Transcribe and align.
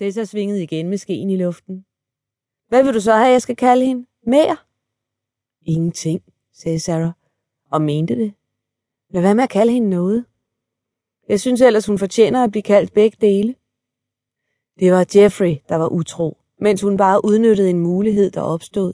Tessa 0.00 0.24
svingede 0.24 0.62
igen 0.62 0.88
med 0.88 0.98
skeen 0.98 1.30
i 1.30 1.36
luften. 1.36 1.84
Hvad 2.68 2.84
vil 2.84 2.94
du 2.94 3.00
så 3.00 3.12
have, 3.12 3.28
jeg 3.28 3.42
skal 3.42 3.56
kalde 3.56 3.84
hende? 3.84 4.06
Mere? 4.26 4.56
Ingenting, 5.66 6.22
sagde 6.54 6.80
Sarah, 6.80 7.10
og 7.70 7.82
mente 7.82 8.16
det. 8.16 8.32
Lad 9.10 9.22
være 9.22 9.34
med 9.34 9.44
at 9.44 9.50
kalde 9.50 9.72
hende 9.72 9.90
noget. 9.90 10.24
Jeg 11.28 11.40
synes 11.40 11.60
ellers, 11.60 11.86
hun 11.86 11.98
fortjener 11.98 12.44
at 12.44 12.50
blive 12.50 12.62
kaldt 12.62 12.92
begge 12.92 13.16
dele. 13.20 13.54
Det 14.78 14.92
var 14.92 15.06
Jeffrey, 15.16 15.56
der 15.68 15.76
var 15.76 15.88
utro, 15.88 16.36
mens 16.60 16.82
hun 16.82 16.96
bare 16.96 17.24
udnyttede 17.24 17.70
en 17.70 17.80
mulighed, 17.80 18.30
der 18.30 18.40
opstod. 18.40 18.92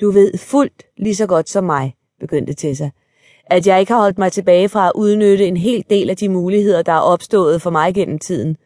Du 0.00 0.10
ved 0.10 0.38
fuldt 0.38 0.82
lige 0.96 1.16
så 1.16 1.26
godt 1.26 1.48
som 1.48 1.64
mig, 1.64 1.96
begyndte 2.20 2.54
Tessa, 2.54 2.90
at 3.46 3.66
jeg 3.66 3.80
ikke 3.80 3.92
har 3.92 4.00
holdt 4.00 4.18
mig 4.18 4.32
tilbage 4.32 4.68
fra 4.68 4.86
at 4.86 4.92
udnytte 4.94 5.46
en 5.46 5.56
hel 5.56 5.84
del 5.90 6.10
af 6.10 6.16
de 6.16 6.28
muligheder, 6.28 6.82
der 6.82 6.92
er 6.92 7.00
opstået 7.00 7.62
for 7.62 7.70
mig 7.70 7.94
gennem 7.94 8.18
tiden. 8.18 8.56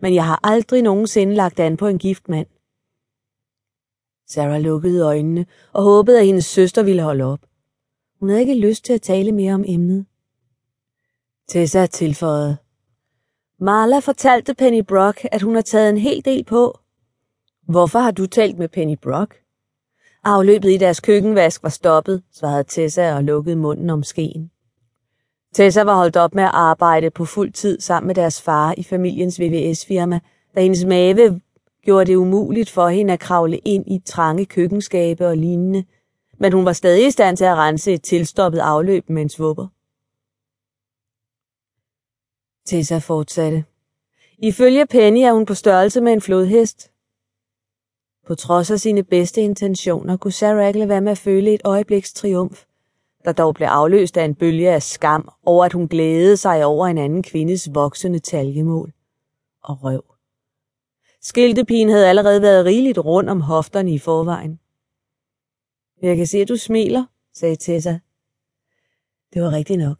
Men 0.00 0.14
jeg 0.14 0.26
har 0.26 0.40
aldrig 0.42 0.82
nogensinde 0.82 1.34
lagt 1.34 1.60
an 1.60 1.76
på 1.76 1.86
en 1.86 1.98
gift 1.98 2.28
mand. 2.28 2.46
Sarah 4.28 4.60
lukkede 4.60 5.04
øjnene 5.04 5.46
og 5.72 5.82
håbede, 5.82 6.20
at 6.20 6.26
hendes 6.26 6.44
søster 6.44 6.82
ville 6.82 7.02
holde 7.02 7.24
op. 7.24 7.40
Hun 8.20 8.28
havde 8.28 8.40
ikke 8.40 8.54
lyst 8.68 8.84
til 8.84 8.92
at 8.92 9.02
tale 9.02 9.32
mere 9.32 9.54
om 9.54 9.64
emnet. 9.66 10.06
Tessa 11.48 11.86
tilføjede. 11.86 12.56
Marla 13.58 13.98
fortalte 13.98 14.54
Penny 14.54 14.82
Brock, 14.82 15.26
at 15.32 15.42
hun 15.42 15.54
har 15.54 15.62
taget 15.62 15.90
en 15.90 15.98
hel 15.98 16.24
del 16.24 16.44
på. 16.44 16.78
Hvorfor 17.62 17.98
har 17.98 18.10
du 18.10 18.26
talt 18.26 18.58
med 18.58 18.68
Penny 18.68 18.96
Brock? 19.02 19.34
Afløbet 20.24 20.70
i 20.70 20.76
deres 20.76 21.00
køkkenvask 21.00 21.62
var 21.62 21.68
stoppet, 21.68 22.22
svarede 22.32 22.64
Tessa 22.64 23.14
og 23.14 23.24
lukkede 23.24 23.56
munden 23.56 23.90
om 23.90 24.02
skeen. 24.02 24.50
Tessa 25.54 25.82
var 25.82 25.96
holdt 25.96 26.16
op 26.16 26.34
med 26.34 26.44
at 26.44 26.50
arbejde 26.52 27.10
på 27.10 27.24
fuld 27.24 27.52
tid 27.52 27.80
sammen 27.80 28.06
med 28.06 28.14
deres 28.14 28.42
far 28.42 28.74
i 28.76 28.82
familiens 28.82 29.40
VVS-firma, 29.40 30.20
da 30.54 30.60
hendes 30.60 30.84
mave 30.84 31.40
gjorde 31.82 32.06
det 32.06 32.16
umuligt 32.16 32.70
for 32.70 32.88
hende 32.88 33.12
at 33.12 33.20
kravle 33.20 33.58
ind 33.58 33.84
i 33.86 34.02
trange 34.06 34.46
køkkenskabe 34.46 35.26
og 35.26 35.36
lignende, 35.36 35.84
men 36.38 36.52
hun 36.52 36.64
var 36.64 36.72
stadig 36.72 37.06
i 37.06 37.10
stand 37.10 37.36
til 37.36 37.44
at 37.44 37.56
rense 37.56 37.92
et 37.92 38.02
tilstoppet 38.02 38.58
afløb 38.58 39.08
med 39.08 39.22
en 39.22 39.28
svupper. 39.28 39.66
Tessa 42.66 42.98
fortsatte. 42.98 43.64
Ifølge 44.38 44.86
Penny 44.86 45.20
er 45.20 45.32
hun 45.32 45.46
på 45.46 45.54
størrelse 45.54 46.00
med 46.00 46.12
en 46.12 46.20
flodhest. 46.20 46.90
På 48.26 48.34
trods 48.34 48.70
af 48.70 48.80
sine 48.80 49.02
bedste 49.02 49.40
intentioner 49.40 50.16
kunne 50.16 50.32
Sarah 50.32 50.66
ikke 50.66 50.78
lade 50.78 50.88
være 50.88 51.00
med 51.00 51.12
at 51.12 51.18
føle 51.18 51.54
et 51.54 51.60
øjebliks 51.64 52.12
triumf, 52.12 52.64
der 53.24 53.32
dog 53.32 53.54
blev 53.54 53.66
afløst 53.66 54.16
af 54.16 54.24
en 54.24 54.34
bølge 54.34 54.70
af 54.70 54.82
skam 54.82 55.28
over, 55.44 55.64
at 55.64 55.72
hun 55.72 55.88
glædede 55.88 56.36
sig 56.36 56.64
over 56.64 56.86
en 56.86 56.98
anden 56.98 57.22
kvindes 57.22 57.74
voksende 57.74 58.18
taljemål 58.18 58.92
og 59.62 59.84
røv. 59.84 60.04
Skiltepigen 61.20 61.88
havde 61.88 62.08
allerede 62.08 62.42
været 62.42 62.64
rigeligt 62.64 62.98
rundt 62.98 63.30
om 63.30 63.40
hofterne 63.40 63.92
i 63.92 63.98
forvejen. 63.98 64.60
Jeg 66.02 66.16
kan 66.16 66.26
se, 66.26 66.38
at 66.38 66.48
du 66.48 66.56
smiler, 66.56 67.04
sagde 67.32 67.56
Tessa. 67.56 67.98
Det 69.34 69.42
var 69.42 69.52
rigtigt 69.52 69.78
nok. 69.78 69.98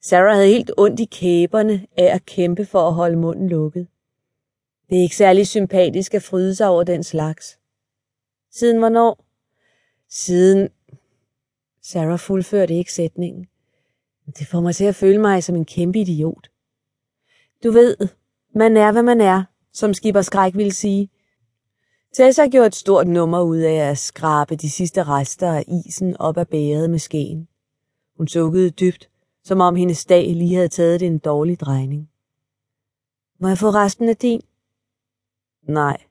Sarah 0.00 0.34
havde 0.34 0.48
helt 0.48 0.70
ondt 0.76 1.00
i 1.00 1.04
kæberne 1.04 1.86
af 1.96 2.14
at 2.14 2.26
kæmpe 2.26 2.66
for 2.66 2.88
at 2.88 2.94
holde 2.94 3.16
munden 3.16 3.48
lukket. 3.48 3.88
Det 4.90 4.98
er 4.98 5.02
ikke 5.02 5.16
særlig 5.16 5.46
sympatisk 5.46 6.14
at 6.14 6.22
fryde 6.22 6.54
sig 6.54 6.68
over 6.68 6.82
den 6.82 7.04
slags. 7.04 7.58
Siden 8.50 8.78
hvornår? 8.78 9.24
Siden... 10.08 10.68
Sarah 11.82 12.18
fuldførte 12.18 12.74
ikke 12.74 12.92
sætningen. 12.92 13.46
Det 14.38 14.46
får 14.46 14.60
mig 14.60 14.74
til 14.74 14.84
at 14.84 14.94
føle 14.94 15.20
mig 15.20 15.44
som 15.44 15.56
en 15.56 15.64
kæmpe 15.64 15.98
idiot. 15.98 16.50
Du 17.64 17.70
ved, 17.70 17.96
man 18.54 18.76
er, 18.76 18.92
hvad 18.92 19.02
man 19.02 19.20
er, 19.20 19.44
som 19.72 19.94
skipper 19.94 20.22
skræk 20.22 20.56
vil 20.56 20.72
sige. 20.72 21.10
Tessa 22.14 22.46
gjorde 22.46 22.66
et 22.66 22.74
stort 22.74 23.08
nummer 23.08 23.42
ud 23.42 23.58
af 23.58 23.90
at 23.90 23.98
skrabe 23.98 24.56
de 24.56 24.70
sidste 24.70 25.04
rester 25.04 25.52
af 25.52 25.64
isen 25.86 26.16
op 26.16 26.36
af 26.36 26.48
bæret 26.48 26.90
med 26.90 26.98
skeen. 26.98 27.48
Hun 28.16 28.28
sukkede 28.28 28.70
dybt, 28.70 29.10
som 29.44 29.60
om 29.60 29.76
hendes 29.76 30.04
dag 30.04 30.34
lige 30.34 30.54
havde 30.54 30.68
taget 30.68 31.00
det 31.00 31.06
en 31.06 31.18
dårlig 31.18 31.60
drejning. 31.60 32.10
Må 33.40 33.48
jeg 33.48 33.58
få 33.58 33.70
resten 33.70 34.08
af 34.08 34.16
din? 34.16 34.40
Nej. 35.62 36.02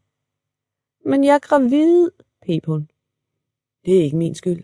Men 1.05 1.23
jeg 1.23 1.35
er 1.35 1.39
gravid, 1.39 2.09
pep 2.45 2.66
hun. 2.66 2.89
Det 3.85 3.97
er 3.97 4.03
ikke 4.03 4.17
min 4.17 4.35
skyld. 4.35 4.63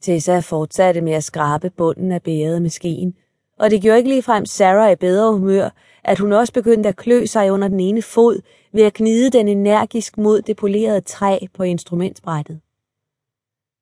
Tessa 0.00 0.38
fortsatte 0.40 1.00
med 1.00 1.12
at 1.12 1.24
skrabe 1.24 1.70
bunden 1.70 2.12
af 2.12 2.22
bæret 2.22 2.62
med 2.62 2.70
skeen, 2.70 3.14
og 3.58 3.70
det 3.70 3.82
gjorde 3.82 3.98
ikke 3.98 4.10
ligefrem 4.10 4.46
Sarah 4.46 4.92
i 4.92 4.96
bedre 4.96 5.32
humør, 5.32 5.70
at 6.04 6.18
hun 6.18 6.32
også 6.32 6.52
begyndte 6.52 6.88
at 6.88 6.96
klø 6.96 7.26
sig 7.26 7.52
under 7.52 7.68
den 7.68 7.80
ene 7.80 8.02
fod 8.02 8.40
ved 8.72 8.82
at 8.82 8.94
knide 8.94 9.30
den 9.30 9.48
energisk 9.48 10.18
mod 10.18 10.42
det 10.42 10.56
polerede 10.56 11.00
træ 11.00 11.38
på 11.54 11.62
instrumentbrættet. 11.62 12.60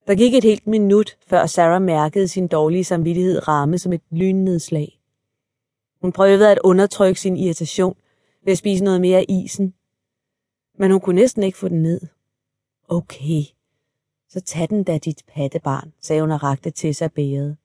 Der 0.07 0.15
gik 0.15 0.35
et 0.35 0.45
helt 0.45 0.67
minut, 0.67 1.17
før 1.27 1.47
Sarah 1.47 1.83
mærkede 1.83 2.29
sin 2.29 2.49
dårlige 2.49 2.85
samvittighed 2.85 3.49
ramme 3.49 3.79
som 3.79 3.93
et 3.93 4.03
lynnedslag. 4.11 5.01
Hun 6.01 6.13
prøvede 6.13 6.51
at 6.51 6.59
undertrykke 6.65 7.21
sin 7.21 7.37
irritation 7.37 7.97
ved 8.45 8.53
at 8.53 8.59
spise 8.59 8.85
noget 8.85 9.01
mere 9.01 9.19
af 9.19 9.25
isen, 9.29 9.75
men 10.79 10.91
hun 10.91 11.01
kunne 11.01 11.17
næsten 11.17 11.43
ikke 11.43 11.59
få 11.59 11.69
den 11.69 11.83
ned. 11.83 12.01
Okay, 12.89 13.43
så 14.37 14.41
tag 14.41 14.71
den 14.71 14.85
da 14.85 14.99
dit 14.99 15.23
pattebarn, 15.27 15.93
sagde 16.01 16.21
hun 16.21 16.31
og 16.31 16.43
rakte 16.43 16.71
Tessa 16.71 17.09
bæret. 17.09 17.57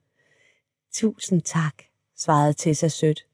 Tusind 0.94 1.42
tak, 1.42 1.84
svarede 2.18 2.54
Tessa 2.54 2.88
sødt. 2.88 3.26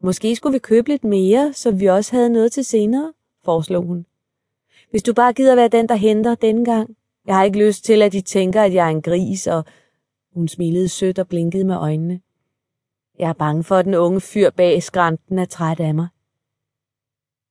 Måske 0.00 0.36
skulle 0.36 0.52
vi 0.52 0.58
købe 0.58 0.88
lidt 0.88 1.04
mere, 1.04 1.52
så 1.52 1.70
vi 1.70 1.86
også 1.86 2.16
havde 2.16 2.30
noget 2.30 2.52
til 2.52 2.64
senere, 2.64 3.12
foreslog 3.44 3.84
hun. 3.84 4.06
Hvis 4.90 5.02
du 5.02 5.14
bare 5.14 5.32
gider 5.32 5.54
være 5.54 5.68
den, 5.68 5.88
der 5.88 5.94
henter 5.94 6.34
denne 6.34 6.64
gang. 6.64 6.96
Jeg 7.26 7.34
har 7.34 7.44
ikke 7.44 7.66
lyst 7.66 7.84
til, 7.84 8.02
at 8.02 8.12
de 8.12 8.20
tænker, 8.20 8.62
at 8.62 8.74
jeg 8.74 8.86
er 8.86 8.90
en 8.90 9.02
gris, 9.02 9.46
og 9.46 9.64
hun 10.32 10.48
smilede 10.48 10.88
sødt 10.88 11.18
og 11.18 11.28
blinkede 11.28 11.64
med 11.64 11.76
øjnene. 11.76 12.20
Jeg 13.18 13.28
er 13.28 13.32
bange 13.32 13.64
for, 13.64 13.76
at 13.76 13.84
den 13.84 13.94
unge 13.94 14.20
fyr 14.20 14.50
bag 14.50 14.82
skrænten 14.82 15.38
er 15.38 15.44
træt 15.44 15.80
af 15.80 15.94
mig. 15.94 16.08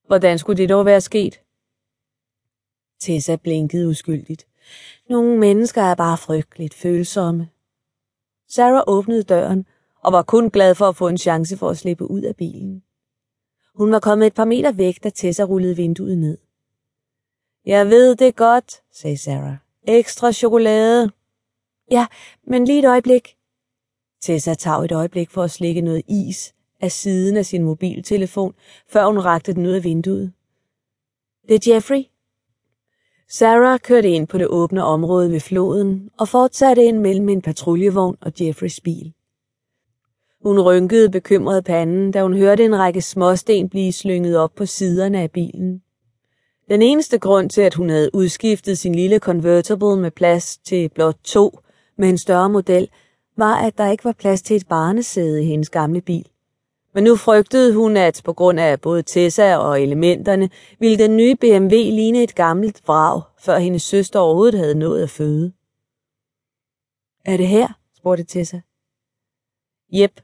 Hvordan 0.07 0.39
skulle 0.39 0.57
det 0.57 0.69
dog 0.69 0.85
være 0.85 1.01
sket? 1.01 1.41
Tessa 2.99 3.35
blinkede 3.35 3.89
uskyldigt. 3.89 4.47
Nogle 5.09 5.37
mennesker 5.37 5.81
er 5.81 5.95
bare 5.95 6.17
frygteligt 6.17 6.73
følsomme. 6.73 7.49
Sarah 8.49 8.83
åbnede 8.87 9.23
døren 9.23 9.65
og 10.03 10.13
var 10.13 10.23
kun 10.23 10.49
glad 10.49 10.75
for 10.75 10.89
at 10.89 10.95
få 10.95 11.07
en 11.07 11.17
chance 11.17 11.57
for 11.57 11.69
at 11.69 11.77
slippe 11.77 12.11
ud 12.11 12.21
af 12.21 12.35
bilen. 12.35 12.83
Hun 13.75 13.91
var 13.91 13.99
kommet 13.99 14.27
et 14.27 14.33
par 14.33 14.45
meter 14.45 14.71
væk, 14.71 15.03
da 15.03 15.09
Tessa 15.09 15.43
rullede 15.43 15.75
vinduet 15.75 16.17
ned. 16.17 16.37
Jeg 17.65 17.89
ved 17.89 18.15
det 18.15 18.35
godt, 18.35 18.81
sagde 18.91 19.17
Sarah. 19.17 19.55
Ekstra 19.87 20.31
chokolade. 20.31 21.11
Ja, 21.91 22.07
men 22.47 22.65
lige 22.65 22.79
et 22.79 22.85
øjeblik. 22.85 23.37
Tessa 24.21 24.53
tog 24.53 24.85
et 24.85 24.91
øjeblik 24.91 25.29
for 25.29 25.43
at 25.43 25.51
slikke 25.51 25.81
noget 25.81 26.01
is 26.07 26.53
af 26.81 26.91
siden 26.91 27.37
af 27.37 27.45
sin 27.45 27.63
mobiltelefon, 27.63 28.55
før 28.87 29.05
hun 29.05 29.19
rakte 29.19 29.53
den 29.53 29.65
ud 29.65 29.71
af 29.71 29.83
vinduet. 29.83 30.33
Det 31.49 31.67
er 31.67 31.73
Jeffrey. 31.73 32.12
Sarah 33.29 33.79
kørte 33.79 34.09
ind 34.09 34.27
på 34.27 34.37
det 34.37 34.47
åbne 34.47 34.83
område 34.83 35.31
ved 35.31 35.39
floden 35.39 36.09
og 36.19 36.27
fortsatte 36.27 36.83
ind 36.83 36.97
mellem 36.97 37.29
en 37.29 37.41
patruljevogn 37.41 38.17
og 38.21 38.31
Jeffreys 38.41 38.81
bil. 38.81 39.13
Hun 40.43 40.59
rynkede 40.59 41.09
bekymret 41.09 41.65
panden, 41.65 42.11
da 42.11 42.23
hun 42.23 42.33
hørte 42.33 42.65
en 42.65 42.79
række 42.79 43.01
småsten 43.01 43.69
blive 43.69 43.91
slynget 43.91 44.37
op 44.37 44.51
på 44.55 44.65
siderne 44.65 45.21
af 45.21 45.31
bilen. 45.31 45.81
Den 46.69 46.81
eneste 46.81 47.19
grund 47.19 47.49
til, 47.49 47.61
at 47.61 47.73
hun 47.73 47.89
havde 47.89 48.15
udskiftet 48.15 48.77
sin 48.77 48.95
lille 48.95 49.19
convertible 49.19 49.97
med 49.97 50.11
plads 50.11 50.57
til 50.57 50.89
blot 50.89 51.17
to 51.23 51.59
med 51.97 52.09
en 52.09 52.17
større 52.17 52.49
model, 52.49 52.87
var, 53.37 53.55
at 53.55 53.77
der 53.77 53.91
ikke 53.91 54.05
var 54.05 54.15
plads 54.19 54.41
til 54.41 54.55
et 54.55 54.67
barnesæde 54.67 55.43
i 55.43 55.45
hendes 55.45 55.69
gamle 55.69 56.01
bil. 56.01 56.27
Men 56.93 57.03
nu 57.03 57.15
frygtede 57.15 57.73
hun, 57.73 57.97
at 57.97 58.21
på 58.25 58.33
grund 58.33 58.59
af 58.59 58.81
både 58.81 59.03
Tessa 59.03 59.57
og 59.57 59.81
elementerne, 59.81 60.49
ville 60.79 60.97
den 60.97 61.17
nye 61.17 61.35
BMW 61.35 61.75
ligne 61.75 62.23
et 62.23 62.35
gammelt 62.35 62.81
vrag, 62.87 63.21
før 63.39 63.57
hendes 63.57 63.81
søster 63.81 64.19
overhovedet 64.19 64.59
havde 64.59 64.75
nået 64.75 65.03
at 65.03 65.09
føde. 65.09 65.53
Er 67.25 67.37
det 67.37 67.47
her? 67.47 67.67
spurgte 67.97 68.23
Tessa. 68.23 68.61
Jep. 69.93 70.21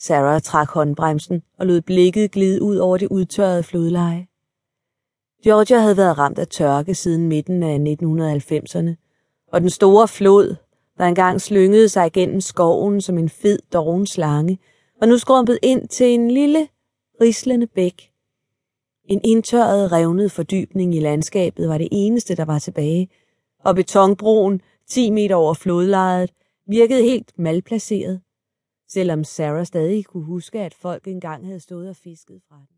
Sarah 0.00 0.40
trak 0.40 0.68
håndbremsen 0.68 1.42
og 1.58 1.66
lod 1.66 1.80
blikket 1.80 2.30
glide 2.30 2.62
ud 2.62 2.76
over 2.76 2.96
det 2.96 3.08
udtørrede 3.10 3.62
flodleje. 3.62 4.26
Georgia 5.44 5.78
havde 5.78 5.96
været 5.96 6.18
ramt 6.18 6.38
af 6.38 6.48
tørke 6.48 6.94
siden 6.94 7.28
midten 7.28 7.62
af 7.62 7.78
1990'erne, 7.78 8.94
og 9.52 9.60
den 9.60 9.70
store 9.70 10.08
flod, 10.08 10.56
der 10.98 11.04
engang 11.04 11.40
slyngede 11.40 11.88
sig 11.88 12.06
igennem 12.06 12.40
skoven 12.40 13.00
som 13.00 13.18
en 13.18 13.28
fed 13.28 13.58
doven 13.72 14.06
slange, 14.06 14.58
var 15.00 15.06
nu 15.06 15.18
skrumpet 15.18 15.58
ind 15.62 15.88
til 15.88 16.06
en 16.06 16.30
lille, 16.30 16.68
rislende 17.20 17.66
bæk. 17.66 18.12
En 19.04 19.20
indtørret, 19.24 19.92
revnet 19.92 20.32
fordybning 20.32 20.94
i 20.94 21.00
landskabet 21.00 21.68
var 21.68 21.78
det 21.78 21.88
eneste, 21.92 22.36
der 22.36 22.44
var 22.44 22.58
tilbage, 22.58 23.08
og 23.64 23.74
betonbroen, 23.74 24.62
10 24.88 25.10
meter 25.10 25.34
over 25.34 25.54
flodlejet, 25.54 26.32
virkede 26.66 27.02
helt 27.02 27.38
malplaceret, 27.38 28.20
selvom 28.88 29.24
Sarah 29.24 29.66
stadig 29.66 30.04
kunne 30.04 30.24
huske, 30.24 30.60
at 30.60 30.74
folk 30.74 31.08
engang 31.08 31.46
havde 31.46 31.60
stået 31.60 31.88
og 31.88 31.96
fisket 31.96 32.42
fra 32.48 32.56
den. 32.56 32.76